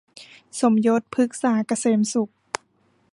[0.59, 2.31] สมยศ พฤกษาเกษมสุข